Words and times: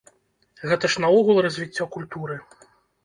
Гэта 0.71 0.89
ж 0.93 1.03
наогул 1.05 1.41
развіццё 1.47 1.87
культуры! 1.97 2.43